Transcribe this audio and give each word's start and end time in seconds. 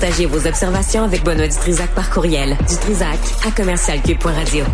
Partagez 0.00 0.24
vos 0.24 0.46
observations 0.46 1.04
avec 1.04 1.22
Benoît 1.24 1.46
Dutrisac 1.46 1.90
par 1.94 2.08
courriel. 2.08 2.56
Dutrisac 2.66 3.18
à 3.46 3.50
commercialcube.radio. 3.50 4.64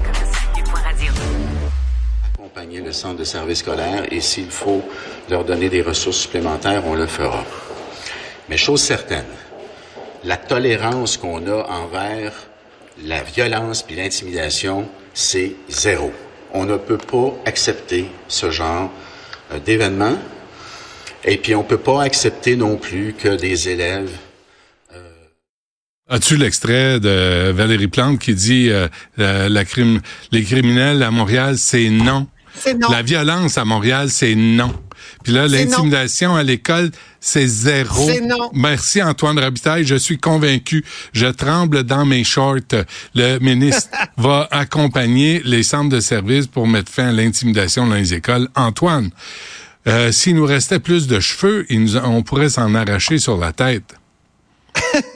Accompagner 2.35 2.80
le 2.80 2.93
centre 2.93 3.17
de 3.17 3.25
service 3.25 3.59
scolaire 3.59 4.04
et 4.12 4.21
s'il 4.21 4.49
faut 4.49 4.83
leur 5.29 5.45
donner 5.45 5.69
des 5.69 5.83
ressources 5.83 6.19
supplémentaires, 6.19 6.85
on 6.87 6.95
le 6.95 7.09
fera. 7.09 7.43
Mais 8.49 8.57
chose 8.57 8.81
certaine, 8.81 9.27
la 10.23 10.36
tolérance 10.36 11.16
qu'on 11.16 11.45
a 11.48 11.66
envers 11.70 12.32
la 13.02 13.24
violence 13.24 13.82
puis 13.82 13.96
l'intimidation, 13.96 14.88
c'est 15.12 15.54
zéro. 15.68 16.12
On 16.54 16.66
ne 16.66 16.77
peut 16.77 16.98
pas 16.98 17.34
accepter 17.46 18.12
ce 18.29 18.52
genre 18.52 18.93
euh, 19.52 19.58
d'événement. 19.58 20.18
Et 21.24 21.36
puis 21.36 21.56
on 21.56 21.64
peut 21.64 21.79
pas 21.79 22.04
accepter 22.04 22.54
non 22.54 22.77
plus 22.77 23.12
que 23.12 23.34
des 23.34 23.68
élèves 23.68 24.12
As-tu 26.09 26.37
l'extrait 26.37 27.01
de 27.01 27.51
Valérie 27.51 27.89
Plante 27.89 28.21
qui 28.21 28.33
dit 28.33 28.69
euh, 28.71 28.87
la, 29.17 29.65
crime, 29.65 30.01
les 30.31 30.45
criminels 30.45 31.03
à 31.03 31.11
Montréal, 31.11 31.59
c'est 31.59 31.91
non. 31.91 32.29
non. 32.79 32.91
La 32.91 33.03
violence 33.03 33.59
à 33.59 33.65
Montréal, 33.65 34.09
c'est 34.09 34.37
non. 34.37 34.73
Puis 35.25 35.33
là, 35.33 35.48
l'intimidation 35.48 36.37
à 36.37 36.45
l'école, 36.45 36.92
c'est 37.19 37.48
zéro. 37.48 38.06
C'est 38.06 38.20
non. 38.20 38.51
Merci 38.55 39.03
Antoine 39.03 39.37
Rabitaille, 39.37 39.84
je 39.84 39.97
suis 39.97 40.19
convaincu. 40.19 40.84
Je 41.12 41.27
tremble 41.27 41.83
dans 41.83 42.07
mes 42.07 42.23
shorts. 42.23 42.84
Le 43.17 43.39
ministre 43.41 43.89
va 44.17 44.47
accompagner 44.53 45.43
les 45.45 45.65
centres 45.65 45.89
de 45.89 45.98
services 45.98 46.47
pour 46.47 46.69
mettre 46.69 46.93
fin 46.93 47.09
à 47.09 47.12
l'intimidation 47.12 47.84
dans 47.84 47.97
les 47.97 48.15
écoles. 48.15 48.48
Antoine, 48.55 49.11
euh, 49.89 50.12
s'il 50.12 50.37
nous 50.37 50.47
restait 50.47 50.79
plus 50.79 51.09
de 51.09 51.19
cheveux, 51.19 51.67
on 52.05 52.23
pourrait 52.23 52.51
s'en 52.51 52.77
arracher 52.77 53.19
sur 53.19 53.37
la 53.39 53.53
tête. 53.53 53.95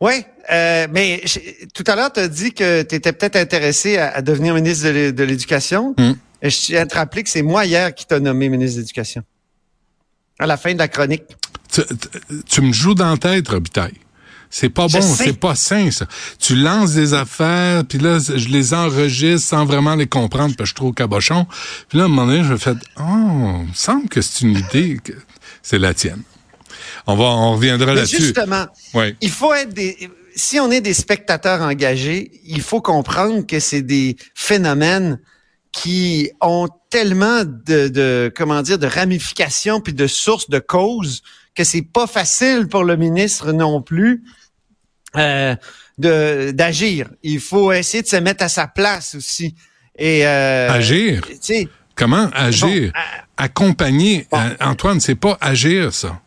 Oui, 0.00 0.24
euh, 0.50 0.86
mais 0.90 1.22
tout 1.74 1.84
à 1.86 1.94
l'heure, 1.94 2.12
tu 2.12 2.20
as 2.20 2.28
dit 2.28 2.52
que 2.52 2.82
tu 2.82 2.94
étais 2.94 3.12
peut-être 3.12 3.36
intéressé 3.36 3.98
à, 3.98 4.22
devenir 4.22 4.54
ministre 4.54 4.88
de 4.88 5.24
l'Éducation. 5.24 5.94
Mm. 5.98 6.12
Je 6.42 6.48
tiens 6.56 6.82
à 6.82 6.86
te 6.86 6.94
rappeler 6.94 7.22
que 7.22 7.28
c'est 7.28 7.42
moi 7.42 7.66
hier 7.66 7.94
qui 7.94 8.06
t'ai 8.06 8.18
nommé 8.18 8.48
ministre 8.48 8.76
de 8.76 8.80
l'Éducation. 8.80 9.22
À 10.38 10.46
la 10.46 10.56
fin 10.56 10.72
de 10.72 10.78
la 10.78 10.88
chronique. 10.88 11.24
Tu, 12.48 12.62
me 12.62 12.72
joues 12.72 12.94
dans 12.94 13.10
la 13.10 13.18
tête, 13.18 13.46
Robitaille. 13.48 13.98
C'est 14.48 14.70
pas 14.70 14.88
bon, 14.88 15.00
c'est 15.00 15.38
pas 15.38 15.54
sain, 15.54 15.92
ça. 15.92 16.06
Tu 16.40 16.56
lances 16.56 16.94
des 16.94 17.14
affaires, 17.14 17.84
puis 17.84 17.98
là, 17.98 18.18
je 18.18 18.48
les 18.48 18.74
enregistre 18.74 19.46
sans 19.46 19.64
vraiment 19.64 19.94
les 19.94 20.08
comprendre, 20.08 20.56
parce 20.56 20.56
que 20.56 20.64
je 20.64 20.68
suis 20.70 20.74
trop 20.74 20.92
cabochon. 20.92 21.46
Puis 21.88 21.98
là, 21.98 22.04
à 22.04 22.06
un 22.06 22.08
moment 22.08 22.26
donné, 22.26 22.42
je 22.42 22.52
me 22.54 22.56
fais 22.56 22.72
«Oh, 22.98 23.60
il 23.62 23.68
me 23.68 23.74
semble 23.74 24.08
que 24.08 24.20
c'est 24.20 24.40
une 24.40 24.56
idée, 24.56 24.98
que 25.04 25.12
c'est 25.62 25.78
la 25.78 25.94
tienne.» 25.94 26.22
On 27.06 27.16
va, 27.16 27.24
on 27.24 27.52
reviendra 27.52 27.94
là-dessus. 27.94 28.22
Justement, 28.22 28.66
il 29.20 29.30
faut 29.30 29.52
être 29.54 29.72
des. 29.72 30.10
Si 30.36 30.60
on 30.60 30.70
est 30.70 30.80
des 30.80 30.94
spectateurs 30.94 31.60
engagés, 31.60 32.30
il 32.44 32.62
faut 32.62 32.80
comprendre 32.80 33.46
que 33.46 33.58
c'est 33.58 33.82
des 33.82 34.16
phénomènes 34.34 35.18
qui 35.72 36.30
ont 36.40 36.68
tellement 36.88 37.44
de, 37.44 37.88
de, 37.88 38.32
comment 38.34 38.62
dire 38.62 38.78
de 38.78 38.86
ramifications 38.86 39.80
puis 39.80 39.92
de 39.92 40.06
sources 40.06 40.50
de 40.50 40.58
causes 40.58 41.22
que 41.54 41.64
c'est 41.64 41.82
pas 41.82 42.06
facile 42.06 42.68
pour 42.68 42.84
le 42.84 42.96
ministre 42.96 43.52
non 43.52 43.82
plus 43.82 44.22
euh, 45.16 45.54
de 45.98 46.52
d'agir. 46.52 47.10
Il 47.22 47.40
faut 47.40 47.72
essayer 47.72 48.02
de 48.02 48.08
se 48.08 48.16
mettre 48.16 48.44
à 48.44 48.48
sa 48.48 48.66
place 48.66 49.14
aussi. 49.14 49.54
Et 49.98 50.26
euh, 50.26 50.70
agir? 50.70 51.22
Comment 51.94 52.30
agir? 52.32 52.92
Euh, 52.94 53.20
Accompagner. 53.36 54.26
Antoine, 54.60 55.00
c'est 55.00 55.14
pas 55.14 55.36
agir 55.40 55.92
ça. 55.92 56.20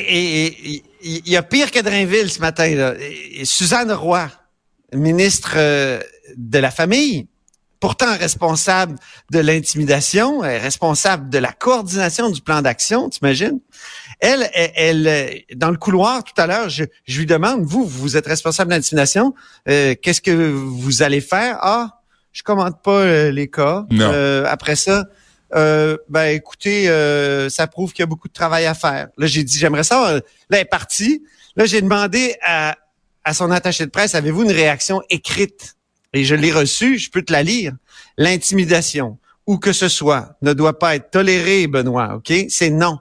Et 0.00 0.82
il 1.02 1.28
y 1.28 1.36
a 1.36 1.42
pire 1.42 1.70
que 1.70 1.80
Drainville 1.80 2.30
ce 2.30 2.40
matin. 2.40 2.74
Là. 2.74 2.94
Suzanne 3.44 3.92
Roy, 3.92 4.28
ministre 4.92 5.54
euh, 5.56 6.00
de 6.36 6.58
la 6.58 6.70
Famille, 6.70 7.28
pourtant 7.80 8.16
responsable 8.16 8.96
de 9.30 9.40
l'intimidation, 9.40 10.40
responsable 10.40 11.28
de 11.28 11.38
la 11.38 11.52
coordination 11.52 12.30
du 12.30 12.40
plan 12.40 12.62
d'action, 12.62 13.10
t'imagines? 13.10 13.60
Elle, 14.20 14.48
elle, 14.54 15.42
dans 15.54 15.70
le 15.70 15.76
couloir 15.76 16.24
tout 16.24 16.40
à 16.40 16.46
l'heure, 16.46 16.70
je, 16.70 16.84
lui 17.08 17.26
demande, 17.26 17.62
vous, 17.64 17.84
vous 17.84 18.16
êtes 18.16 18.26
responsable 18.26 18.70
de 18.70 18.76
l'intimidation, 18.76 19.34
euh, 19.68 19.94
qu'est-ce 20.00 20.22
que 20.22 20.30
vous 20.30 21.02
allez 21.02 21.20
faire? 21.20 21.58
Ah, 21.60 22.00
je 22.32 22.42
commande 22.42 22.80
pas 22.82 23.02
euh, 23.02 23.30
les 23.30 23.50
cas. 23.50 23.84
après 24.46 24.76
ça, 24.76 25.04
euh, 25.54 25.96
ben 26.08 26.26
écoutez, 26.26 26.88
euh, 26.88 27.48
ça 27.48 27.66
prouve 27.66 27.92
qu'il 27.92 28.02
y 28.02 28.04
a 28.04 28.06
beaucoup 28.06 28.28
de 28.28 28.32
travail 28.32 28.66
à 28.66 28.74
faire. 28.74 29.08
Là, 29.16 29.26
j'ai 29.26 29.44
dit, 29.44 29.58
j'aimerais 29.58 29.84
ça. 29.84 30.14
Là, 30.14 30.20
elle 30.50 30.58
est 30.58 30.64
partie. 30.64 31.22
Là, 31.56 31.66
j'ai 31.66 31.80
demandé 31.80 32.36
à, 32.42 32.76
à 33.24 33.34
son 33.34 33.50
attaché 33.50 33.86
de 33.86 33.90
presse, 33.90 34.14
avez-vous 34.14 34.42
une 34.42 34.52
réaction 34.52 35.02
écrite? 35.10 35.76
Et 36.12 36.24
je 36.24 36.34
l'ai 36.34 36.52
reçue, 36.52 36.98
je 36.98 37.10
peux 37.10 37.22
te 37.22 37.32
la 37.32 37.42
lire. 37.42 37.72
L'intimidation, 38.18 39.18
ou 39.46 39.58
que 39.58 39.72
ce 39.72 39.88
soit, 39.88 40.36
ne 40.42 40.52
doit 40.52 40.78
pas 40.78 40.96
être 40.96 41.10
tolérée, 41.10 41.66
Benoît, 41.66 42.14
OK? 42.16 42.32
C'est 42.48 42.70
non. 42.70 42.98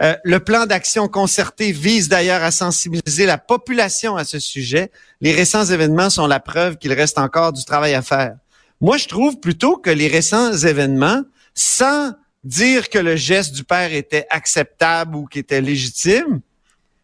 Euh, 0.00 0.14
le 0.24 0.40
plan 0.40 0.66
d'action 0.66 1.08
concerté 1.08 1.72
vise 1.72 2.08
d'ailleurs 2.08 2.42
à 2.42 2.50
sensibiliser 2.50 3.26
la 3.26 3.38
population 3.38 4.16
à 4.16 4.24
ce 4.24 4.38
sujet. 4.38 4.90
Les 5.20 5.32
récents 5.32 5.64
événements 5.64 6.10
sont 6.10 6.26
la 6.26 6.40
preuve 6.40 6.76
qu'il 6.76 6.92
reste 6.92 7.18
encore 7.18 7.52
du 7.52 7.64
travail 7.64 7.94
à 7.94 8.02
faire. 8.02 8.36
Moi, 8.80 8.96
je 8.96 9.08
trouve 9.08 9.40
plutôt 9.40 9.76
que 9.76 9.90
les 9.90 10.06
récents 10.06 10.52
événements 10.52 11.22
sans 11.58 12.12
dire 12.44 12.88
que 12.88 12.98
le 12.98 13.16
geste 13.16 13.52
du 13.52 13.64
père 13.64 13.92
était 13.92 14.26
acceptable 14.30 15.16
ou 15.16 15.26
qu'il 15.26 15.40
était 15.40 15.60
légitime, 15.60 16.40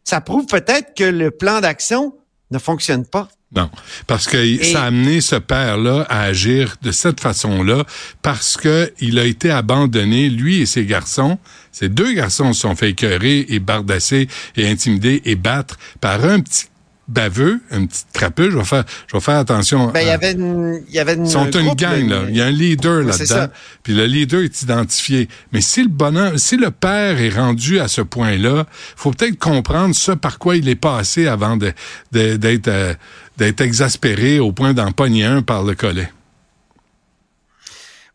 ça 0.04 0.20
prouve 0.20 0.46
peut-être 0.46 0.94
que 0.94 1.04
le 1.04 1.30
plan 1.30 1.60
d'action 1.60 2.14
ne 2.50 2.58
fonctionne 2.58 3.04
pas. 3.04 3.28
Non, 3.54 3.70
parce 4.06 4.26
que 4.26 4.64
ça 4.64 4.82
a 4.82 4.86
amené 4.86 5.20
ce 5.20 5.36
père-là 5.36 6.06
à 6.08 6.22
agir 6.22 6.76
de 6.82 6.90
cette 6.90 7.20
façon-là 7.20 7.84
parce 8.20 8.56
que 8.56 8.92
il 9.00 9.18
a 9.18 9.24
été 9.24 9.50
abandonné, 9.50 10.28
lui 10.28 10.60
et 10.60 10.66
ses 10.66 10.86
garçons. 10.86 11.38
Ses 11.70 11.88
deux 11.88 12.12
garçons 12.14 12.52
se 12.52 12.62
sont 12.62 12.74
fait 12.74 12.90
écœurer 12.90 13.46
et 13.48 13.60
bardasser 13.60 14.28
et 14.56 14.68
intimider 14.68 15.22
et 15.24 15.36
battre 15.36 15.78
par 16.00 16.24
un 16.24 16.40
petit 16.40 16.66
baveux, 17.08 17.60
un 17.70 17.86
petit 17.86 18.04
trapeux. 18.12 18.50
Je 18.50 18.56
vais 18.56 18.64
faire, 18.64 18.84
je 19.06 19.16
vais 19.16 19.20
faire 19.20 19.36
attention. 19.36 19.88
Ben, 19.88 20.00
il 20.00 20.08
y 20.08 20.10
avait 20.10 20.32
une, 20.32 20.82
il 20.88 20.94
y 20.94 20.98
avait 20.98 21.14
une. 21.14 21.26
Ils 21.26 21.30
sont 21.30 21.50
une 21.50 21.74
gang, 21.74 22.08
là. 22.08 22.22
Il 22.28 22.36
y 22.36 22.40
a 22.40 22.46
un 22.46 22.50
leader 22.50 23.02
là-dedans. 23.02 23.48
Puis 23.82 23.94
le 23.94 24.06
leader 24.06 24.42
est 24.42 24.62
identifié. 24.62 25.28
Mais 25.52 25.60
si 25.60 25.82
le 25.82 25.88
bonheur, 25.88 26.38
si 26.38 26.56
le 26.56 26.70
père 26.70 27.20
est 27.20 27.30
rendu 27.30 27.78
à 27.78 27.88
ce 27.88 28.00
point-là, 28.00 28.66
faut 28.96 29.10
peut-être 29.10 29.38
comprendre 29.38 29.94
ce 29.94 30.12
par 30.12 30.38
quoi 30.38 30.56
il 30.56 30.68
est 30.68 30.74
passé 30.74 31.26
avant 31.26 31.56
de, 31.56 31.72
d'être, 32.12 32.68
euh, 32.68 32.94
d'être 33.36 33.60
exaspéré 33.60 34.38
au 34.38 34.52
point 34.52 34.72
d'en 34.74 34.92
pogner 34.92 35.24
un 35.24 35.42
par 35.42 35.62
le 35.64 35.74
collet. 35.74 36.10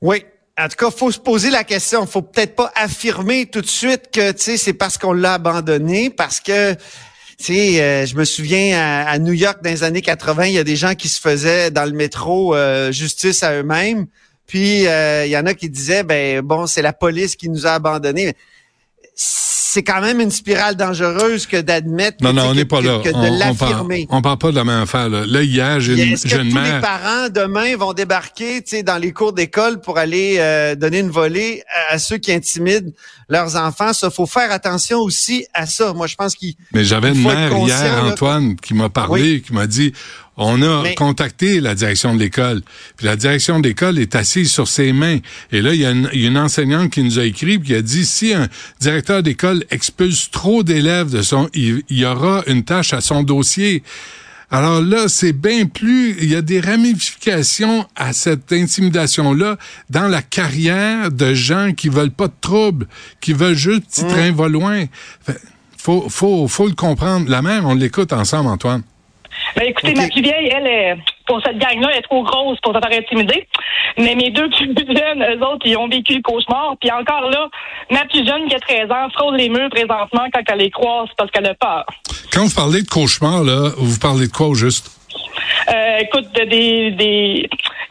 Oui, 0.01 0.23
en 0.57 0.67
tout 0.67 0.75
cas, 0.77 0.91
faut 0.91 1.11
se 1.11 1.19
poser 1.19 1.49
la 1.49 1.63
question. 1.63 2.05
Faut 2.05 2.21
peut-être 2.21 2.55
pas 2.55 2.71
affirmer 2.75 3.45
tout 3.45 3.61
de 3.61 3.67
suite 3.67 4.09
que 4.11 4.31
tu 4.31 4.41
sais 4.41 4.57
c'est 4.57 4.73
parce 4.73 4.97
qu'on 4.97 5.13
l'a 5.13 5.35
abandonné, 5.35 6.09
parce 6.09 6.39
que 6.39 6.75
tu 7.39 7.45
sais, 7.45 7.81
euh, 7.81 8.05
je 8.05 8.17
me 8.17 8.25
souviens 8.25 9.05
à, 9.07 9.17
New 9.17 9.31
York 9.31 9.63
dans 9.63 9.69
les 9.69 9.83
années 9.83 10.01
80, 10.01 10.47
il 10.47 10.53
y 10.55 10.57
a 10.57 10.65
des 10.65 10.75
gens 10.75 10.93
qui 10.93 11.07
se 11.07 11.21
faisaient 11.21 11.71
dans 11.71 11.85
le 11.85 11.93
métro 11.93 12.53
euh, 12.53 12.91
justice 12.91 13.43
à 13.43 13.53
eux-mêmes. 13.53 14.07
Puis 14.45 14.87
euh, 14.87 15.25
il 15.25 15.31
y 15.31 15.37
en 15.37 15.45
a 15.45 15.53
qui 15.53 15.69
disaient 15.69 16.03
ben 16.03 16.41
bon, 16.41 16.67
c'est 16.67 16.81
la 16.81 16.91
police 16.91 17.37
qui 17.37 17.49
nous 17.49 17.65
a 17.65 17.71
abandonnés 17.71 18.35
c'est 19.71 19.83
quand 19.83 20.01
même 20.01 20.19
une 20.19 20.31
spirale 20.31 20.75
dangereuse 20.75 21.45
que 21.45 21.57
d'admettre 21.57 22.23
non, 22.23 22.33
non, 22.33 22.47
on 22.47 22.55
n'est 22.55 22.65
pas 22.65 22.81
là. 22.81 23.01
que 23.03 23.09
de 23.09 23.37
l'affirmer. 23.37 24.07
On, 24.09 24.19
parle 24.23 24.39
pas 24.39 24.49
de 24.49 24.55
la 24.55 24.63
même 24.63 24.81
affaire. 24.81 25.09
Là, 25.09 25.25
là 25.27 25.43
hier, 25.43 25.79
j'ai 25.79 25.93
une, 25.93 26.17
jeune 26.17 26.51
mère... 26.51 26.75
les 26.75 26.81
parents, 26.81 27.29
demain, 27.29 27.77
vont 27.77 27.93
débarquer 27.93 28.63
dans 28.81 28.97
les 28.97 29.11
cours 29.11 29.31
d'école 29.31 29.79
pour 29.79 29.99
aller 29.99 30.37
euh, 30.39 30.73
donner 30.73 30.99
une 30.99 31.11
volée 31.11 31.61
à, 31.91 31.99
ceux 31.99 32.17
qui 32.17 32.31
intimident 32.31 32.91
leurs 33.27 33.57
enfants? 33.57 33.93
Ça, 33.93 34.09
faut 34.09 34.25
faire 34.25 34.51
attention 34.51 35.01
aussi 35.01 35.45
à 35.53 35.67
ça. 35.67 35.93
Moi, 35.93 36.07
je 36.07 36.15
pense 36.15 36.33
qu'il 36.33 36.55
Mais 36.73 36.83
j'avais 36.83 37.09
une 37.09 37.21
mère 37.21 37.55
hier, 37.55 38.05
Antoine, 38.05 38.55
qui 38.55 38.73
m'a 38.73 38.89
parlé, 38.89 39.41
qui 39.41 39.53
m'a 39.53 39.67
dit 39.67 39.93
on 40.39 40.61
a 40.61 40.93
contacté 40.95 41.59
la 41.59 41.75
direction 41.75 42.15
de 42.15 42.19
l'école. 42.19 42.61
Puis 42.95 43.05
la 43.05 43.17
direction 43.17 43.59
de 43.59 43.67
l'école 43.67 43.99
est 43.99 44.15
assise 44.15 44.51
sur 44.51 44.69
ses 44.69 44.93
mains. 44.93 45.19
Et 45.51 45.61
là, 45.61 45.73
il 45.73 45.81
y, 45.81 45.85
a 45.85 45.91
une, 45.91 46.37
enseignante 46.37 46.91
qui 46.91 47.03
nous 47.03 47.19
a 47.19 47.25
écrit 47.25 47.61
qui 47.61 47.75
a 47.75 47.81
dit 47.81 48.05
si 48.05 48.33
un 48.33 48.47
directeur 48.79 49.21
d'école 49.21 49.65
expulse 49.69 50.31
trop 50.31 50.63
d'élèves 50.63 51.11
de 51.11 51.21
son, 51.21 51.49
il, 51.53 51.83
y 51.89 52.05
aura 52.05 52.43
une 52.47 52.63
tâche 52.63 52.93
à 52.93 53.01
son 53.01 53.21
dossier. 53.21 53.83
Alors 54.49 54.81
là, 54.81 55.09
c'est 55.09 55.33
bien 55.33 55.65
plus, 55.65 56.15
il 56.21 56.29
y 56.29 56.35
a 56.35 56.41
des 56.41 56.61
ramifications 56.61 57.85
à 57.97 58.13
cette 58.13 58.53
intimidation-là 58.53 59.57
dans 59.89 60.07
la 60.07 60.21
carrière 60.21 61.11
de 61.11 61.33
gens 61.33 61.73
qui 61.73 61.89
veulent 61.89 62.11
pas 62.11 62.27
de 62.27 62.33
troubles, 62.39 62.87
qui 63.19 63.33
veulent 63.33 63.57
juste 63.57 63.83
petit 63.89 64.05
mmh. 64.05 64.07
train 64.07 64.31
va 64.31 64.47
loin. 64.47 64.85
Faut, 65.77 66.07
faut, 66.09 66.47
faut 66.47 66.67
le 66.67 66.75
comprendre. 66.75 67.29
La 67.29 67.41
mère, 67.41 67.65
on 67.65 67.75
l'écoute 67.75 68.13
ensemble, 68.13 68.49
Antoine. 68.49 68.83
Ben, 69.55 69.63
écoutez, 69.67 69.93
ma 69.95 70.07
plus 70.07 70.21
vieille, 70.21 70.51
elle, 70.55 70.67
est, 70.67 70.95
pour 71.25 71.41
cette 71.43 71.57
gang-là, 71.57 71.89
elle 71.91 71.99
est 71.99 72.03
trop 72.03 72.23
grosse 72.23 72.59
pour 72.61 72.73
se 72.73 72.79
faire 72.79 72.99
intimider. 72.99 73.47
Mais 73.97 74.15
mes 74.15 74.29
deux 74.31 74.49
plus 74.49 74.75
jeunes, 74.77 75.23
eux 75.23 75.43
autres, 75.45 75.65
ils 75.65 75.77
ont 75.77 75.87
vécu 75.87 76.15
le 76.15 76.21
cauchemar. 76.21 76.75
Puis 76.79 76.91
encore 76.91 77.29
là, 77.29 77.47
ma 77.91 78.05
plus 78.05 78.25
jeune, 78.25 78.47
qui 78.47 78.55
a 78.55 78.59
13 78.59 78.91
ans, 78.91 79.09
frôle 79.13 79.35
les 79.35 79.49
murs 79.49 79.69
présentement 79.69 80.27
quand 80.33 80.41
elle 80.47 80.59
les 80.59 80.69
croise 80.69 81.09
parce 81.17 81.31
qu'elle 81.31 81.47
a 81.47 81.53
peur. 81.55 81.85
Quand 82.31 82.45
vous 82.45 82.55
parlez 82.55 82.81
de 82.81 82.87
cauchemar, 82.87 83.43
là, 83.43 83.71
vous 83.77 83.99
parlez 83.99 84.27
de 84.27 84.31
quoi 84.31 84.47
au 84.47 84.55
juste? 84.55 84.95
Euh, 85.71 85.97
écoute, 85.99 86.31
des, 86.33 86.91
des 86.91 87.49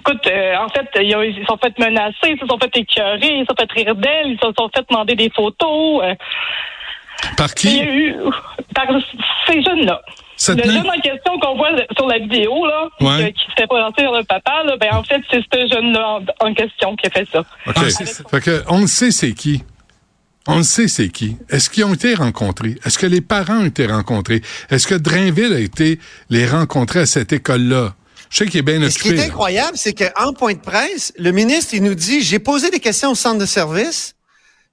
écoute, 0.08 0.26
euh, 0.26 0.56
en 0.56 0.68
fait, 0.68 0.88
ils, 1.02 1.34
se 1.38 1.44
sont 1.44 1.58
fait 1.58 1.78
menacer, 1.78 2.30
ils 2.30 2.38
se 2.38 2.46
sont 2.46 2.58
fait 2.58 2.76
écœurer, 2.76 3.38
ils 3.38 3.40
se 3.40 3.46
sont 3.46 3.54
fait 3.58 3.72
rire 3.72 3.94
d'elle, 3.94 4.32
ils 4.32 4.38
se 4.42 4.52
sont 4.56 4.70
fait 4.74 4.84
demander 4.88 5.14
des 5.14 5.30
photos. 5.30 6.02
Euh. 6.02 6.14
Par 7.36 7.54
qui? 7.54 7.82
par 8.74 8.86
ces 9.46 9.62
jeunes-là. 9.62 10.00
le 10.48 10.62
jeune 10.62 10.88
en 10.88 11.00
question 11.00 11.38
qu'on 11.40 11.56
voit 11.56 11.70
sur 11.96 12.06
la 12.06 12.18
vidéo, 12.18 12.66
là, 12.66 12.88
qui 13.30 13.44
se 13.46 13.54
fait 13.56 13.66
présenter 13.66 14.04
dans 14.04 14.16
le 14.16 14.24
papa, 14.24 14.62
là, 14.64 14.76
ben, 14.76 14.90
en 14.92 15.02
fait, 15.02 15.20
c'est 15.30 15.42
ce 15.52 15.74
jeune-là 15.74 16.20
en, 16.40 16.54
question 16.54 16.96
qui 16.96 17.06
a 17.06 17.10
fait 17.10 17.28
ça. 17.32 17.44
OK. 17.66 18.40
que, 18.40 18.62
on 18.68 18.86
sait 18.86 19.10
c'est 19.10 19.32
qui. 19.32 19.62
On 20.46 20.62
sait 20.62 20.88
c'est 20.88 21.10
qui. 21.10 21.36
Est-ce 21.50 21.68
qu'ils 21.68 21.84
ont 21.84 21.92
été 21.92 22.14
rencontrés? 22.14 22.76
Est-ce 22.84 22.98
que 22.98 23.06
les 23.06 23.20
parents 23.20 23.58
ont 23.58 23.66
été 23.66 23.86
rencontrés? 23.86 24.40
Est-ce 24.70 24.86
que 24.86 24.94
Drainville 24.94 25.52
a 25.52 25.60
été 25.60 25.98
les 26.30 26.46
rencontrer 26.46 27.00
à 27.00 27.06
cette 27.06 27.32
école-là? 27.32 27.94
Je 28.30 28.38
sais 28.38 28.46
qu'il 28.46 28.60
est 28.60 28.62
bien 28.62 28.82
occupé. 28.82 28.90
Ce 28.90 29.02
qui 29.02 29.08
est 29.10 29.20
incroyable, 29.20 29.76
c'est 29.76 29.94
qu'en 29.94 30.32
point 30.32 30.54
de 30.54 30.60
presse, 30.60 31.12
le 31.18 31.32
ministre, 31.32 31.74
il 31.74 31.82
nous 31.82 31.94
dit, 31.94 32.22
j'ai 32.22 32.38
posé 32.38 32.70
des 32.70 32.80
questions 32.80 33.10
au 33.10 33.14
centre 33.14 33.38
de 33.38 33.46
service, 33.46 34.14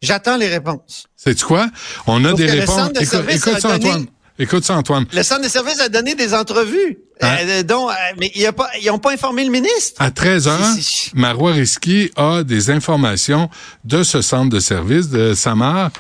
j'attends 0.02 0.38
les 0.38 0.48
réponses. 0.48 1.08
C'est 1.16 1.42
quoi? 1.42 1.70
On 2.08 2.24
a 2.26 2.34
des 2.34 2.46
réponses. 2.46 2.90
écoute, 3.30 3.60
ça, 3.60 3.76
Antoine. 3.76 4.06
Écoute 4.38 4.64
ça, 4.66 4.76
Antoine. 4.76 5.06
Le 5.14 5.24
centre 5.24 5.44
de 5.44 5.50
service 5.50 5.80
a 5.80 5.90
donné 5.90 6.16
des 6.16 6.34
entrevues. 6.34 6.98
Hein? 7.22 7.38
Euh, 7.42 7.64
dont, 7.64 7.90
euh, 7.90 7.94
mais 8.20 8.32
il 8.36 8.46
a 8.46 8.52
pas, 8.52 8.70
ils 8.82 8.88
n'ont 8.88 9.00
pas 9.00 9.14
informé 9.14 9.46
le 9.46 9.52
ministre. 9.52 10.02
À 10.02 10.12
13 10.12 10.48
ans, 10.50 10.76
Marois 11.14 11.54
Risky 11.54 12.12
a 12.18 12.44
des 12.44 12.70
informations 12.70 13.50
de 13.86 14.04
ce 14.04 14.22
centre 14.22 14.50
de 14.50 14.60
service 14.60 15.10
de 15.10 15.34
Samar. 15.34 15.92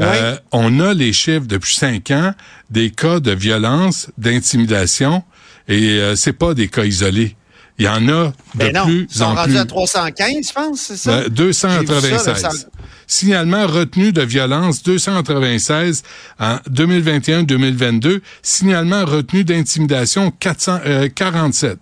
Euh, 0.00 0.36
on 0.52 0.80
a 0.80 0.94
les 0.94 1.12
chiffres 1.12 1.46
depuis 1.46 1.74
cinq 1.74 2.10
ans 2.10 2.32
des 2.70 2.90
cas 2.90 3.20
de 3.20 3.32
violence, 3.32 4.08
d'intimidation, 4.16 5.24
et 5.66 5.98
euh, 5.98 6.14
c'est 6.14 6.32
pas 6.32 6.54
des 6.54 6.68
cas 6.68 6.84
isolés. 6.84 7.36
Il 7.78 7.84
y 7.84 7.88
en 7.88 8.08
a 8.08 8.26
de 8.26 8.32
ben 8.54 8.72
non, 8.74 8.84
plus 8.84 9.06
ils 9.10 9.16
sont 9.16 9.34
rendus 9.34 9.56
à 9.56 9.64
315, 9.64 10.48
je 10.48 10.52
pense, 10.52 10.80
c'est 10.80 10.96
ça? 10.96 11.22
Ben, 11.22 11.28
296. 11.28 12.68
Signalement 13.10 13.66
retenu 13.66 14.12
de 14.12 14.20
violence, 14.20 14.82
296 14.82 16.02
en 16.38 16.56
2021-2022. 16.70 18.20
Signalement 18.42 19.06
retenu 19.06 19.44
d'intimidation, 19.44 20.30
447. 20.30 21.70
Euh, 21.70 21.76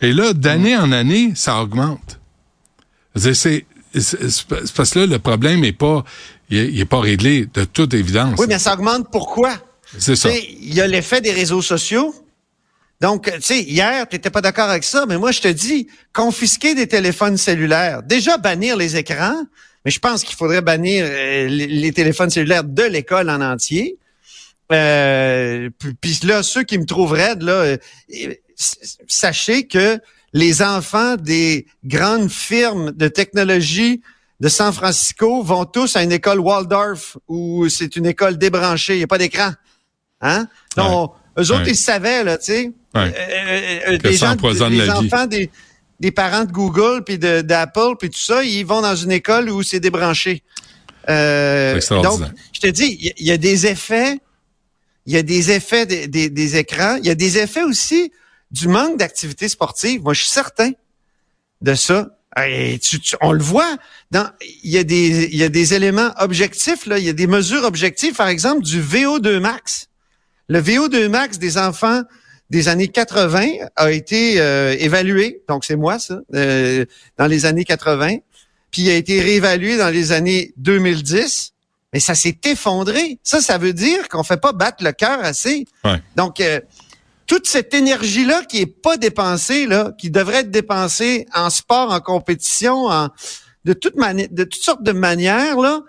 et 0.00 0.12
là, 0.12 0.32
d'année 0.32 0.74
en 0.76 0.92
année, 0.92 1.32
ça 1.34 1.60
augmente. 1.60 2.18
C'est 3.14 3.66
parce 4.74 4.90
que 4.90 5.00
là, 5.00 5.06
le 5.06 5.18
problème 5.18 5.62
est 5.62 5.72
pas, 5.72 6.04
il 6.50 6.80
est, 6.80 6.84
pas 6.86 7.00
réglé 7.00 7.46
de 7.52 7.64
toute 7.64 7.92
évidence. 7.94 8.38
Oui, 8.38 8.46
mais 8.48 8.58
ça 8.58 8.74
augmente 8.74 9.10
pourquoi? 9.10 9.52
C'est 9.98 10.16
ça. 10.16 10.30
Il 10.30 10.74
y 10.74 10.80
a 10.80 10.86
l'effet 10.86 11.20
des 11.20 11.32
réseaux 11.32 11.62
sociaux. 11.62 12.14
Donc, 13.00 13.30
tu 13.30 13.42
sais, 13.42 13.62
hier, 13.62 14.08
tu 14.08 14.16
n'étais 14.16 14.30
pas 14.30 14.40
d'accord 14.40 14.70
avec 14.70 14.84
ça, 14.84 15.04
mais 15.06 15.18
moi, 15.18 15.32
je 15.32 15.42
te 15.42 15.48
dis, 15.48 15.86
confisquer 16.14 16.74
des 16.74 16.86
téléphones 16.86 17.36
cellulaires, 17.36 18.02
déjà 18.02 18.38
bannir 18.38 18.76
les 18.76 18.96
écrans, 18.96 19.44
mais 19.86 19.92
je 19.92 20.00
pense 20.00 20.24
qu'il 20.24 20.34
faudrait 20.34 20.62
bannir 20.62 21.06
euh, 21.08 21.46
les, 21.46 21.92
téléphones 21.92 22.28
cellulaires 22.28 22.64
de 22.64 22.82
l'école 22.82 23.30
en 23.30 23.40
entier. 23.40 23.96
Euh, 24.72 25.70
puis 26.00 26.18
là, 26.24 26.42
ceux 26.42 26.64
qui 26.64 26.76
me 26.76 26.84
trouvent 26.84 27.12
raide, 27.12 27.42
là, 27.42 27.52
euh, 27.52 27.76
sachez 29.06 29.68
que 29.68 30.00
les 30.32 30.60
enfants 30.60 31.14
des 31.14 31.66
grandes 31.84 32.32
firmes 32.32 32.90
de 32.90 33.06
technologie 33.06 34.02
de 34.40 34.48
San 34.48 34.72
Francisco 34.72 35.44
vont 35.44 35.66
tous 35.66 35.94
à 35.94 36.02
une 36.02 36.10
école 36.10 36.40
Waldorf 36.40 37.16
où 37.28 37.68
c'est 37.68 37.94
une 37.94 38.06
école 38.06 38.38
débranchée, 38.38 38.94
il 38.94 38.98
n'y 38.98 39.04
a 39.04 39.06
pas 39.06 39.18
d'écran. 39.18 39.52
Hein? 40.20 40.48
Donc, 40.76 41.12
eux 41.38 41.52
autres, 41.52 41.68
ils 41.68 41.76
savaient, 41.76 42.24
là, 42.24 42.38
tu 42.38 42.44
sais. 42.46 42.72
Euh, 42.96 43.10
euh, 43.14 43.78
euh, 43.88 43.98
des 43.98 44.16
gens, 44.16 44.34
les 44.68 44.90
enfants 44.90 45.26
des, 45.26 45.50
des, 46.00 46.10
parents 46.10 46.44
de 46.44 46.52
Google 46.52 47.02
puis 47.04 47.18
d'Apple 47.18 47.96
puis 47.98 48.10
tout 48.10 48.20
ça, 48.20 48.42
ils 48.42 48.64
vont 48.64 48.80
dans 48.80 48.96
une 48.96 49.12
école 49.12 49.50
où 49.50 49.62
c'est 49.62 49.80
débranché. 49.80 50.42
Euh, 51.08 51.80
donc, 52.02 52.20
je 52.52 52.60
te 52.60 52.66
dis, 52.66 53.12
il 53.16 53.26
y, 53.26 53.30
a 53.30 53.36
des 53.36 53.66
effets, 53.66 54.18
il 55.06 55.14
y 55.14 55.16
a 55.16 55.22
des 55.22 55.52
effets 55.52 55.86
des, 55.86 56.08
des, 56.08 56.56
écrans, 56.56 56.96
il 56.96 57.06
y 57.06 57.10
a 57.10 57.14
des 57.14 57.38
effets 57.38 57.62
aussi 57.62 58.12
du 58.50 58.68
manque 58.68 58.98
d'activité 58.98 59.48
sportive. 59.48 60.02
Moi, 60.02 60.14
je 60.14 60.22
suis 60.22 60.30
certain 60.30 60.72
de 61.60 61.74
ça. 61.74 62.08
Et 62.44 62.78
on 63.22 63.32
le 63.32 63.42
voit. 63.42 63.76
Dans, 64.10 64.28
il 64.62 64.70
y 64.70 64.78
a 64.78 64.84
des, 64.84 65.28
il 65.32 65.36
y 65.36 65.42
a 65.42 65.48
des 65.48 65.74
éléments 65.74 66.10
objectifs 66.18 66.84
là. 66.86 66.98
Il 66.98 67.04
y 67.04 67.08
a 67.08 67.14
des 67.14 67.26
mesures 67.26 67.64
objectives, 67.64 68.14
par 68.14 68.28
exemple 68.28 68.62
du 68.62 68.82
VO2 68.82 69.38
max. 69.38 69.88
Le 70.48 70.60
VO2 70.60 71.08
max 71.08 71.38
des 71.38 71.56
enfants 71.56 72.02
des 72.50 72.68
années 72.68 72.88
80 72.88 73.46
a 73.74 73.90
été 73.90 74.40
euh, 74.40 74.76
évalué, 74.78 75.42
donc 75.48 75.64
c'est 75.64 75.76
moi 75.76 75.98
ça, 75.98 76.20
euh, 76.34 76.84
dans 77.18 77.26
les 77.26 77.44
années 77.44 77.64
80, 77.64 78.18
puis 78.70 78.90
a 78.90 78.94
été 78.94 79.20
réévalué 79.20 79.76
dans 79.76 79.90
les 79.90 80.12
années 80.12 80.52
2010, 80.56 81.52
mais 81.92 82.00
ça 82.00 82.14
s'est 82.14 82.38
effondré. 82.44 83.18
Ça, 83.22 83.40
ça 83.40 83.58
veut 83.58 83.72
dire 83.72 84.08
qu'on 84.08 84.22
fait 84.22 84.40
pas 84.40 84.52
battre 84.52 84.84
le 84.84 84.92
cœur 84.92 85.20
assez. 85.20 85.64
Donc, 86.14 86.40
euh, 86.40 86.60
toute 87.26 87.48
cette 87.48 87.74
énergie-là 87.74 88.42
qui 88.44 88.60
est 88.60 88.66
pas 88.66 88.96
dépensée, 88.96 89.66
là, 89.66 89.92
qui 89.98 90.10
devrait 90.10 90.40
être 90.40 90.50
dépensée 90.50 91.26
en 91.34 91.50
sport, 91.50 91.92
en 91.92 92.00
compétition, 92.00 92.86
en 92.86 93.08
de 93.64 93.72
toute 93.72 93.96
manière, 93.96 94.28
de 94.30 94.44
toutes 94.44 94.62
sortes 94.62 94.84
de 94.84 94.92
manières, 94.92 95.58
là, 95.58 95.82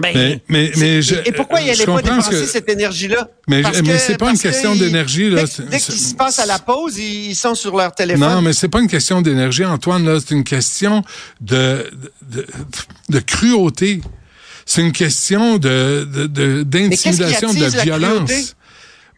ben, 0.00 0.40
mais, 0.48 0.72
mais, 0.76 1.02
je, 1.02 1.14
et 1.24 1.32
pourquoi 1.32 1.60
il 1.60 1.68
n'allait 1.68 1.84
pas 1.84 2.02
dépenser 2.02 2.46
cette 2.46 2.68
énergie-là? 2.68 3.28
Mais, 3.48 3.62
mais 3.84 3.98
c'est 3.98 4.16
pas 4.16 4.30
une 4.30 4.38
question 4.38 4.74
d'énergie. 4.74 5.30
Dès, 5.30 5.44
dès 5.70 5.78
qu'ils 5.78 5.94
se 5.94 6.14
passent 6.14 6.38
à 6.38 6.46
la 6.46 6.58
pause, 6.58 6.98
ils 6.98 7.34
sont 7.34 7.54
sur 7.54 7.76
leur 7.76 7.94
téléphone. 7.94 8.28
Non, 8.28 8.42
mais 8.42 8.52
c'est 8.52 8.68
pas 8.68 8.80
une 8.80 8.88
question 8.88 9.22
d'énergie, 9.22 9.64
Antoine. 9.64 10.04
Là, 10.04 10.18
c'est 10.20 10.34
une 10.34 10.44
question 10.44 11.02
de, 11.40 11.90
de, 12.22 12.46
de 13.08 13.18
cruauté. 13.20 14.00
C'est 14.66 14.82
une 14.82 14.92
question 14.92 15.56
de 15.56 16.04
d'intimidation, 16.62 17.52
de, 17.52 17.58
de, 17.58 17.80
violence. 17.80 18.54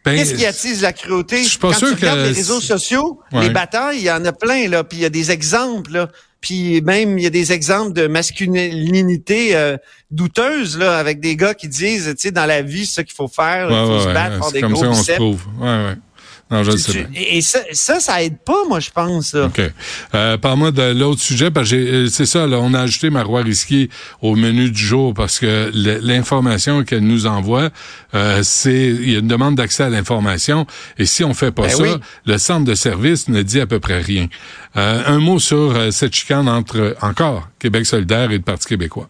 Ben, 0.03 0.15
Qu'est-ce 0.15 0.33
qui 0.33 0.45
attise 0.45 0.81
la 0.81 0.93
cruauté? 0.93 1.43
Je 1.43 1.49
suis 1.49 1.57
pas 1.59 1.73
Quand 1.73 1.79
sûr 1.79 1.89
tu 1.89 1.95
regardes 1.95 2.19
les 2.19 2.31
réseaux 2.31 2.61
sociaux, 2.61 3.19
les 3.33 3.49
batailles, 3.49 3.99
il 3.99 4.03
y 4.03 4.11
en 4.11 4.23
a 4.25 4.31
plein, 4.31 4.67
là, 4.67 4.83
puis 4.83 4.99
il 4.99 5.01
y 5.01 5.05
a 5.05 5.09
des 5.09 5.31
exemples, 5.31 5.91
là. 5.91 6.09
Puis 6.41 6.81
même, 6.81 7.19
il 7.19 7.23
y 7.23 7.27
a 7.27 7.29
des 7.29 7.51
exemples 7.51 7.93
de 7.93 8.07
masculinité 8.07 9.55
euh, 9.55 9.77
douteuse, 10.09 10.77
là, 10.77 10.97
avec 10.97 11.19
des 11.19 11.35
gars 11.35 11.53
qui 11.53 11.67
disent, 11.67 12.07
tu 12.09 12.15
sais, 12.17 12.31
dans 12.31 12.47
la 12.47 12.63
vie, 12.63 12.87
c'est 12.87 12.95
ça 12.95 13.03
qu'il 13.03 13.13
faut 13.13 13.27
faire, 13.27 13.69
il 13.69 13.87
faut 13.87 13.99
se 13.99 14.13
battre, 14.13 14.37
faire 14.43 14.51
des 14.51 14.61
comme 14.61 14.73
gros 14.73 14.83
ça 14.83 14.89
on 14.89 14.93
se 14.95 15.11
trouve. 15.11 15.45
Ouais, 15.59 15.67
ouais. 15.67 15.95
Non, 16.51 16.63
je 16.63 16.71
sais 16.75 17.07
Et 17.15 17.41
ça, 17.41 17.59
ça, 17.71 17.99
ça 17.99 18.21
aide 18.21 18.37
pas, 18.39 18.65
moi, 18.67 18.79
je 18.79 18.91
pense. 18.91 19.33
Là. 19.33 19.45
OK. 19.45 19.61
Euh, 20.13 20.37
Parle-moi 20.37 20.71
de 20.71 20.91
l'autre 20.91 21.21
sujet, 21.21 21.49
parce 21.49 21.69
que 21.69 21.75
euh, 21.75 22.07
c'est 22.07 22.25
ça, 22.25 22.45
là, 22.45 22.59
on 22.59 22.73
a 22.73 22.81
ajouté 22.81 23.09
Marois 23.09 23.41
Risky 23.41 23.89
au 24.21 24.35
menu 24.35 24.69
du 24.69 24.83
jour 24.83 25.13
parce 25.13 25.39
que 25.39 25.71
l'information 25.73 26.83
qu'elle 26.83 27.05
nous 27.05 27.25
envoie, 27.25 27.69
euh, 28.13 28.41
c'est 28.43 28.87
il 28.89 29.11
y 29.11 29.15
a 29.15 29.19
une 29.19 29.27
demande 29.27 29.55
d'accès 29.55 29.83
à 29.83 29.89
l'information, 29.89 30.67
et 30.97 31.05
si 31.05 31.23
on 31.23 31.33
fait 31.33 31.51
pas 31.51 31.67
ben 31.67 31.69
ça, 31.69 31.99
le 32.25 32.37
centre 32.37 32.65
de 32.65 32.75
service 32.75 33.27
ne 33.29 33.41
dit 33.41 33.61
à 33.61 33.67
peu 33.67 33.79
près 33.79 34.01
rien. 34.01 34.27
Euh, 34.75 35.03
un 35.05 35.19
mot 35.19 35.39
sur 35.39 35.75
euh, 35.75 35.91
cette 35.91 36.13
chicane 36.13 36.47
entre, 36.47 36.95
encore, 37.01 37.47
Québec 37.59 37.85
solidaire 37.85 38.31
et 38.31 38.37
le 38.37 38.41
Parti 38.43 38.67
québécois. 38.67 39.09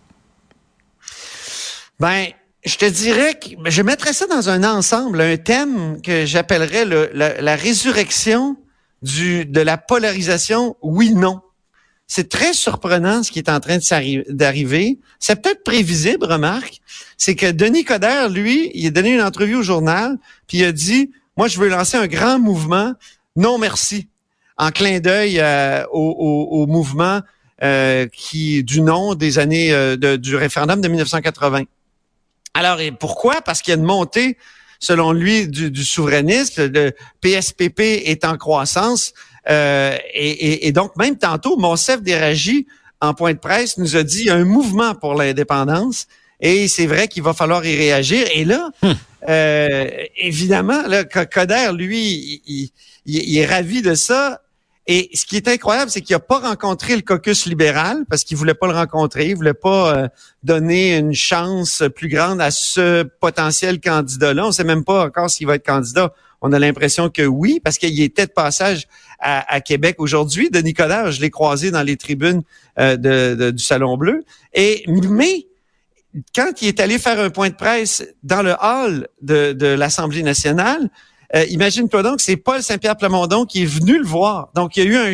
Ben, 1.99 2.27
je 2.63 2.75
te 2.75 2.85
dirais 2.85 3.35
que 3.35 3.69
je 3.69 3.81
mettrais 3.81 4.13
ça 4.13 4.27
dans 4.27 4.49
un 4.49 4.63
ensemble, 4.63 5.21
un 5.21 5.37
thème 5.37 6.01
que 6.01 6.25
j'appellerais 6.25 6.85
la, 6.85 7.55
résurrection 7.55 8.55
du, 9.01 9.45
de 9.45 9.61
la 9.61 9.77
polarisation 9.77 10.75
oui-non. 10.81 11.41
C'est 12.07 12.29
très 12.29 12.53
surprenant 12.53 13.23
ce 13.23 13.31
qui 13.31 13.39
est 13.39 13.49
en 13.49 13.59
train 13.61 13.77
d'arriver. 14.29 14.99
C'est 15.19 15.41
peut-être 15.41 15.63
prévisible, 15.63 16.25
remarque. 16.25 16.81
C'est 17.17 17.35
que 17.35 17.49
Denis 17.49 17.85
Coderre, 17.85 18.29
lui, 18.29 18.69
il 18.73 18.85
a 18.87 18.89
donné 18.89 19.13
une 19.13 19.21
entrevue 19.21 19.55
au 19.55 19.63
journal, 19.63 20.17
puis 20.45 20.57
il 20.57 20.65
a 20.65 20.73
dit, 20.73 21.11
moi, 21.37 21.47
je 21.47 21.57
veux 21.57 21.69
lancer 21.69 21.97
un 21.97 22.07
grand 22.07 22.37
mouvement. 22.37 22.93
Non, 23.35 23.57
merci. 23.57 24.07
En 24.57 24.71
clin 24.71 24.99
d'œil 24.99 25.39
euh, 25.39 25.85
au, 25.91 26.67
mouvement 26.67 27.21
euh, 27.63 28.07
qui 28.11 28.63
du 28.63 28.81
nom 28.81 29.15
des 29.15 29.39
années 29.39 29.71
euh, 29.71 30.17
du 30.17 30.35
référendum 30.35 30.81
de 30.81 30.87
1980. 30.87 31.63
Alors, 32.53 32.79
et 32.79 32.91
pourquoi? 32.91 33.41
Parce 33.41 33.61
qu'il 33.61 33.71
y 33.71 33.75
a 33.75 33.79
une 33.79 33.85
montée, 33.85 34.37
selon 34.79 35.11
lui, 35.11 35.47
du, 35.47 35.85
souverainisme. 35.85 36.71
Le 36.71 36.91
PSPP 37.21 37.79
est 37.79 38.25
en 38.25 38.37
croissance. 38.37 39.13
Euh, 39.49 39.97
et, 40.13 40.71
donc, 40.71 40.95
même 40.97 41.17
tantôt, 41.17 41.57
Monsef 41.57 42.01
Déragi, 42.01 42.67
en 42.99 43.13
point 43.13 43.33
de 43.33 43.39
presse, 43.39 43.77
nous 43.77 43.95
a 43.95 44.03
dit 44.03 44.21
il 44.21 44.25
y 44.27 44.29
a 44.29 44.35
un 44.35 44.45
mouvement 44.45 44.95
pour 44.95 45.15
l'indépendance. 45.15 46.07
Et 46.39 46.67
c'est 46.67 46.87
vrai 46.87 47.07
qu'il 47.07 47.23
va 47.23 47.33
falloir 47.33 47.65
y 47.65 47.75
réagir. 47.75 48.27
Et 48.33 48.45
là, 48.45 48.69
hum. 48.81 48.95
Euh, 49.29 49.87
évidemment, 50.17 50.81
là, 50.87 51.03
Coder, 51.03 51.71
lui, 51.73 52.41
il, 53.05 53.37
est 53.37 53.45
ravi 53.45 53.81
de 53.81 53.93
ça. 53.93 54.41
Et 54.93 55.09
ce 55.13 55.25
qui 55.25 55.37
est 55.37 55.47
incroyable, 55.47 55.89
c'est 55.89 56.01
qu'il 56.01 56.13
n'a 56.13 56.19
pas 56.19 56.39
rencontré 56.39 56.97
le 56.97 57.01
caucus 57.01 57.45
libéral 57.45 58.03
parce 58.09 58.25
qu'il 58.25 58.35
voulait 58.35 58.53
pas 58.53 58.67
le 58.67 58.73
rencontrer, 58.73 59.29
il 59.29 59.37
voulait 59.37 59.53
pas 59.53 59.95
euh, 59.95 60.07
donner 60.43 60.97
une 60.97 61.13
chance 61.13 61.81
plus 61.95 62.09
grande 62.09 62.41
à 62.41 62.51
ce 62.51 63.03
potentiel 63.03 63.79
candidat-là. 63.79 64.47
On 64.47 64.51
sait 64.51 64.65
même 64.65 64.83
pas 64.83 65.05
encore 65.05 65.29
s'il 65.29 65.47
va 65.47 65.55
être 65.55 65.65
candidat. 65.65 66.13
On 66.41 66.51
a 66.51 66.59
l'impression 66.59 67.09
que 67.09 67.21
oui, 67.21 67.61
parce 67.63 67.77
qu'il 67.77 68.01
était 68.01 68.25
de 68.25 68.33
passage 68.33 68.85
à, 69.17 69.61
Québec 69.61 69.95
aujourd'hui. 69.99 70.49
Denis 70.49 70.73
Coderre, 70.73 71.13
je 71.13 71.21
l'ai 71.21 71.29
croisé 71.29 71.71
dans 71.71 71.83
les 71.83 71.95
tribunes 71.95 72.41
euh, 72.77 72.97
de, 72.97 73.51
du 73.51 73.63
Salon 73.63 73.95
Bleu. 73.95 74.25
Et 74.53 74.83
mais 74.87 75.47
quand 76.35 76.61
il 76.61 76.67
est 76.67 76.81
allé 76.81 76.99
faire 76.99 77.17
un 77.17 77.29
point 77.29 77.47
de 77.47 77.55
presse 77.55 78.03
dans 78.23 78.41
le 78.41 78.55
hall 78.61 79.07
de, 79.21 79.53
de 79.53 79.67
l'Assemblée 79.67 80.23
nationale, 80.23 80.89
euh, 81.35 81.45
imagine-toi 81.45 82.03
donc, 82.03 82.21
c'est 82.21 82.37
Paul 82.37 82.61
Saint-Pierre 82.61 82.97
Plamondon 82.97 83.45
qui 83.45 83.63
est 83.63 83.65
venu 83.65 83.97
le 83.97 84.05
voir. 84.05 84.49
Donc, 84.55 84.75
il 84.75 84.83
y 84.83 84.87
a 84.87 84.89
eu 84.89 84.97
un, 84.97 85.13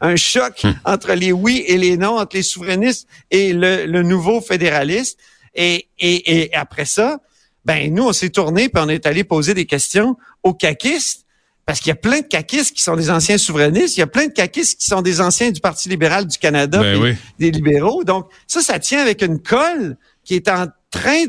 un 0.00 0.16
choc 0.16 0.64
hmm. 0.64 0.72
entre 0.84 1.12
les 1.12 1.32
oui 1.32 1.64
et 1.66 1.76
les 1.76 1.96
non, 1.96 2.18
entre 2.18 2.36
les 2.36 2.42
souverainistes 2.42 3.06
et 3.30 3.52
le, 3.52 3.86
le 3.86 4.02
nouveau 4.02 4.40
fédéraliste. 4.40 5.18
Et, 5.54 5.88
et, 5.98 6.42
et, 6.42 6.54
après 6.54 6.84
ça, 6.84 7.20
ben 7.64 7.92
nous, 7.92 8.04
on 8.04 8.12
s'est 8.12 8.30
tourné 8.30 8.68
puis 8.68 8.82
on 8.84 8.88
est 8.88 9.06
allé 9.06 9.24
poser 9.24 9.54
des 9.54 9.66
questions 9.66 10.16
aux 10.42 10.54
caquistes. 10.54 11.24
Parce 11.64 11.80
qu'il 11.80 11.88
y 11.88 11.92
a 11.92 11.96
plein 11.96 12.20
de 12.20 12.26
caquistes 12.26 12.76
qui 12.76 12.82
sont 12.82 12.94
des 12.94 13.10
anciens 13.10 13.38
souverainistes, 13.38 13.96
il 13.96 14.00
y 14.00 14.02
a 14.04 14.06
plein 14.06 14.28
de 14.28 14.32
caquistes 14.32 14.78
qui 14.78 14.86
sont 14.86 15.02
des 15.02 15.20
anciens 15.20 15.50
du 15.50 15.60
Parti 15.60 15.88
libéral 15.88 16.24
du 16.24 16.38
Canada, 16.38 16.80
ben 16.80 17.16
des 17.40 17.50
libéraux. 17.50 18.04
Donc 18.04 18.28
ça, 18.46 18.60
ça 18.60 18.78
tient 18.78 19.00
avec 19.00 19.20
une 19.20 19.42
colle 19.42 19.96
qui 20.22 20.34
est 20.34 20.48
en 20.48 20.66
train 20.92 21.24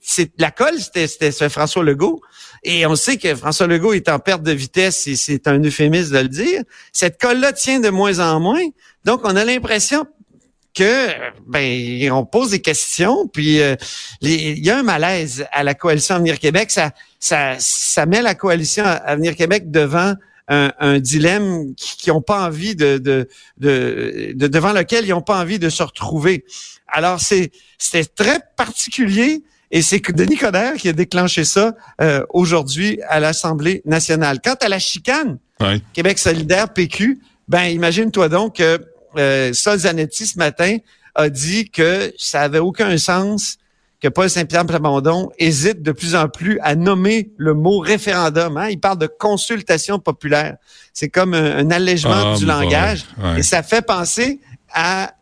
sais, 0.00 0.30
la 0.38 0.50
colle, 0.50 0.78
c'était 0.78 1.48
François 1.48 1.84
Legault. 1.84 2.20
Et 2.62 2.86
on 2.86 2.96
sait 2.96 3.16
que 3.16 3.34
François 3.34 3.66
Legault 3.66 3.92
est 3.92 4.08
en 4.08 4.18
perte 4.18 4.42
de 4.42 4.52
vitesse, 4.52 5.06
et 5.06 5.16
c'est 5.16 5.46
un 5.46 5.62
euphémisme 5.62 6.14
de 6.14 6.20
le 6.20 6.28
dire. 6.28 6.62
Cette 6.92 7.20
colle-là 7.20 7.52
tient 7.52 7.80
de 7.80 7.90
moins 7.90 8.18
en 8.18 8.40
moins. 8.40 8.64
Donc, 9.04 9.20
on 9.24 9.36
a 9.36 9.44
l'impression 9.44 10.04
que 10.74 11.08
ben 11.46 12.10
on 12.12 12.26
pose 12.26 12.50
des 12.50 12.60
questions, 12.60 13.28
puis 13.28 13.60
euh, 13.60 13.76
il 14.20 14.64
y 14.64 14.70
a 14.70 14.78
un 14.78 14.82
malaise 14.82 15.46
à 15.50 15.62
la 15.62 15.74
coalition 15.74 16.16
Avenir 16.16 16.38
Québec. 16.38 16.70
Ça, 16.70 16.90
ça, 17.18 17.54
ça 17.58 18.04
met 18.04 18.20
la 18.20 18.34
coalition 18.34 18.84
Avenir 18.84 19.34
Québec 19.36 19.70
devant 19.70 20.14
un, 20.48 20.98
dilemme 21.00 21.74
qui 21.76 22.10
n'ont 22.10 22.22
pas 22.22 22.46
envie 22.46 22.76
de, 22.76 22.98
de, 22.98 23.28
de, 23.58 24.46
devant 24.46 24.72
lequel 24.72 25.04
ils 25.04 25.10
n'ont 25.10 25.22
pas 25.22 25.40
envie 25.40 25.58
de 25.58 25.68
se 25.68 25.82
retrouver. 25.82 26.44
Alors 26.88 27.20
c'est 27.20 27.50
c'est 27.78 28.14
très 28.14 28.40
particulier. 28.56 29.42
Et 29.72 29.82
c'est 29.82 30.00
Denis 30.12 30.36
Coderre 30.36 30.74
qui 30.74 30.88
a 30.88 30.92
déclenché 30.92 31.44
ça 31.44 31.74
euh, 32.00 32.24
aujourd'hui 32.30 33.00
à 33.08 33.18
l'Assemblée 33.18 33.82
nationale. 33.84 34.38
Quant 34.40 34.54
à 34.60 34.68
la 34.68 34.78
chicane, 34.78 35.38
Québec 35.92 36.20
solidaire, 36.20 36.72
PQ, 36.72 37.18
ben 37.48 37.64
imagine-toi 37.64 38.28
donc 38.28 38.56
que 38.56 38.80
euh, 39.16 39.52
Sol 39.52 39.78
Zanetti 39.80 40.26
ce 40.26 40.38
matin 40.38 40.76
a 41.16 41.28
dit 41.28 41.68
que 41.68 42.12
ça 42.16 42.42
avait 42.42 42.60
aucun 42.60 42.96
sens 42.96 43.58
que 44.06 44.12
Paul 44.12 44.30
Saint-Pierre 44.30 44.64
Plamondon 44.64 45.30
hésite 45.36 45.82
de 45.82 45.90
plus 45.90 46.14
en 46.14 46.28
plus 46.28 46.60
à 46.62 46.76
nommer 46.76 47.32
le 47.38 47.54
mot 47.54 47.80
référendum. 47.80 48.56
Hein. 48.56 48.68
Il 48.68 48.78
parle 48.78 48.98
de 48.98 49.08
consultation 49.08 49.98
populaire. 49.98 50.58
C'est 50.92 51.08
comme 51.08 51.34
un, 51.34 51.68
allègement 51.72 52.34
ah, 52.34 52.36
du 52.36 52.46
langage. 52.46 53.04
Et 53.36 53.42
ça 53.42 53.64
fait 53.64 53.82
penser 53.82 54.40
à 54.72 55.14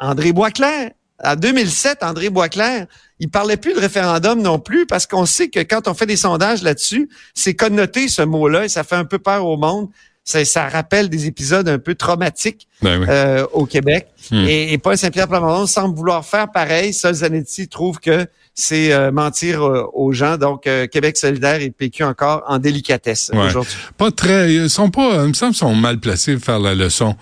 André 0.00 0.32
Boisclair. 0.32 0.92
En 1.22 1.36
2007, 1.36 2.02
André 2.02 2.30
Boisclair 2.30 2.86
il 3.18 3.30
parlait 3.30 3.56
plus 3.58 3.74
de 3.74 3.80
référendum 3.80 4.40
non 4.40 4.58
plus 4.58 4.86
parce 4.86 5.06
qu'on 5.06 5.26
sait 5.26 5.48
que 5.48 5.60
quand 5.60 5.88
on 5.88 5.94
fait 5.94 6.06
des 6.06 6.16
sondages 6.16 6.62
là-dessus, 6.62 7.10
c'est 7.34 7.54
connoté 7.54 8.08
ce 8.08 8.22
mot-là 8.22 8.64
et 8.64 8.68
ça 8.68 8.82
fait 8.82 8.96
un 8.96 9.04
peu 9.04 9.18
peur 9.18 9.46
au 9.46 9.58
monde. 9.58 9.88
Ça, 10.26 10.44
ça 10.44 10.68
rappelle 10.68 11.08
des 11.08 11.26
épisodes 11.26 11.68
un 11.68 11.78
peu 11.78 11.94
traumatiques 11.94 12.66
ben 12.82 13.06
euh, 13.08 13.46
au 13.52 13.64
Québec. 13.64 14.08
Hmm. 14.32 14.44
Et, 14.48 14.76
Paul 14.76 14.98
Saint-Pierre 14.98 15.28
Plamondon 15.28 15.66
semble 15.66 15.96
vouloir 15.96 16.26
faire 16.26 16.50
pareil. 16.50 16.92
Sol 16.92 17.14
Zanetti 17.14 17.68
trouve 17.68 18.00
que 18.00 18.26
c'est 18.52 18.92
euh, 18.92 19.12
mentir 19.12 19.62
euh, 19.62 19.86
aux 19.94 20.12
gens. 20.12 20.36
Donc, 20.36 20.68
Québec 20.90 21.16
solidaire 21.16 21.60
et 21.60 21.70
PQ 21.70 22.02
encore 22.02 22.42
en 22.48 22.58
délicatesse 22.58 23.30
aujourd'hui. 23.32 23.76
Pas 23.96 24.10
très... 24.10 24.52
Ils 24.52 24.68
sont 24.68 24.90
pas... 24.90 25.22
Il 25.22 25.28
me 25.28 25.32
semble 25.32 25.54
sont 25.54 25.76
mal 25.76 26.00
placés 26.00 26.34
pour 26.34 26.44
faire 26.44 26.58
la 26.58 26.74
leçon 26.74 27.14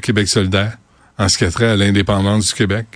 Québec 0.00 0.28
solidaire 0.28 0.78
en 1.18 1.28
ce 1.28 1.38
qui 1.38 1.44
a 1.44 1.50
trait 1.50 1.70
à 1.70 1.76
l'indépendance 1.76 2.46
du 2.46 2.54
Québec 2.54 2.86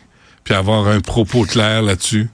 puis 0.45 0.54
avoir 0.54 0.87
un 0.87 1.00
propos 1.00 1.42
clair 1.42 1.83
là-dessus. 1.83 2.30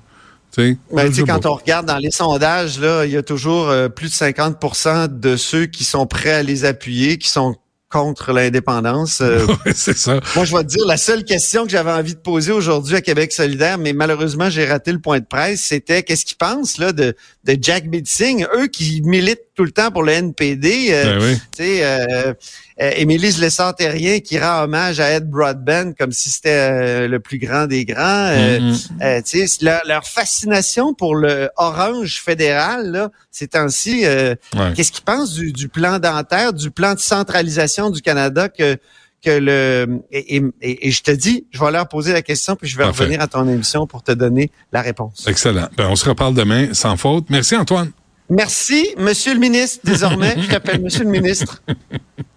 Ben, 0.57 1.13
quand 1.27 1.47
on 1.47 1.55
regarde 1.55 1.87
dans 1.87 1.99
les 1.99 2.11
sondages, 2.11 2.79
là, 2.81 3.05
il 3.05 3.13
y 3.13 3.17
a 3.17 3.23
toujours 3.23 3.69
euh, 3.69 3.89
plus 3.89 4.09
de 4.09 4.15
50% 4.15 5.19
de 5.19 5.37
ceux 5.37 5.67
qui 5.67 5.85
sont 5.85 6.07
prêts 6.07 6.33
à 6.33 6.43
les 6.43 6.65
appuyer, 6.65 7.19
qui 7.19 7.29
sont 7.29 7.57
contre 7.89 8.33
l'indépendance. 8.33 9.21
Euh, 9.21 9.47
c'est 9.75 9.97
ça. 9.97 10.21
Moi, 10.35 10.45
je 10.45 10.57
vais 10.57 10.63
te 10.63 10.69
dire, 10.69 10.87
la 10.87 10.97
seule 10.97 11.25
question 11.25 11.65
que 11.65 11.71
j'avais 11.71 11.93
envie 11.93 12.15
de 12.15 12.21
poser 12.21 12.53
aujourd'hui 12.53 12.97
à 12.97 13.01
Québec 13.01 13.33
solidaire, 13.33 13.79
mais 13.79 13.93
malheureusement, 13.93 14.51
j'ai 14.51 14.67
raté 14.67 14.93
le 14.93 14.99
point 14.99 15.21
de 15.21 15.25
presse, 15.25 15.63
c'était 15.63 16.03
qu'est-ce 16.03 16.25
qu'ils 16.25 16.37
pensent 16.37 16.79
là, 16.79 16.93
de, 16.93 17.15
de 17.45 17.57
Jack 17.61 17.89
Bidsing, 17.89 18.47
eux 18.57 18.67
qui 18.67 19.03
militent 19.03 19.46
tout 19.57 19.65
le 19.65 19.73
temps 19.73 19.91
pour 19.91 20.03
le 20.03 20.13
NPD. 20.13 20.89
Euh, 20.91 21.19
ben 21.19 21.35
Tu 21.57 21.65
sais, 21.65 21.85
euh, 21.85 22.35
euh, 22.81 22.91
Émilie 22.97 23.33
Lessard-Terrien 23.33 24.21
qui 24.21 24.39
rend 24.39 24.65
hommage 24.65 25.01
à 25.01 25.11
Ed 25.11 25.29
Broadbent 25.29 25.95
comme 25.99 26.13
si 26.13 26.31
c'était 26.31 26.51
euh, 26.51 27.09
le 27.09 27.19
plus 27.19 27.39
grand 27.39 27.67
des 27.67 27.87
grands. 27.87 28.31
Mm-hmm. 28.31 29.65
leur, 29.65 29.81
leur, 29.87 30.05
fascination 30.05 30.93
pour 30.95 31.17
le 31.17 31.49
orange 31.57 32.21
fédéral, 32.23 32.93
là, 32.93 33.11
ces 33.31 33.49
temps-ci, 33.49 34.05
qu'est-ce 34.77 34.93
qu'ils 34.93 35.05
pensent 35.05 35.33
du, 35.33 35.53
du, 35.53 35.69
plan 35.69 35.99
dentaire, 35.99 36.53
du 36.53 36.71
plan 36.71 36.95
de 36.95 37.01
centralisation 37.01 37.91
du 37.91 38.03
Canada 38.03 38.49
que 38.49 38.77
que 39.25 39.31
le 39.31 40.03
et, 40.13 40.43
et, 40.61 40.91
je 40.91 41.03
te 41.03 41.11
dis, 41.11 41.47
je 41.51 41.59
vais 41.59 41.71
leur 41.71 41.89
poser 41.89 42.13
la 42.13 42.23
question 42.23 42.55
puis 42.55 42.69
je 42.69 42.77
vais 42.77 42.85
revenir 42.85 43.21
à 43.21 43.27
ton 43.27 43.49
émission 43.49 43.87
pour 43.87 44.03
te 44.03 44.13
donner 44.13 44.51
la 44.73 44.83
réponse. 44.83 45.25
Excellent. 45.27 45.69
Ben, 45.77 45.89
on 45.89 45.97
se 45.97 46.07
reparle 46.09 46.35
demain 46.35 46.75
sans 46.75 46.97
faute. 46.97 47.25
Merci 47.31 47.57
Antoine. 47.57 47.91
Merci, 48.29 48.89
Monsieur 48.99 49.35
le 49.35 49.41
ministre. 49.41 49.81
Désormais, 49.85 50.35
je 50.41 50.49
t'appelle 50.49 50.83
Monsieur 50.83 51.05
le 51.05 51.11
ministre. 51.11 51.63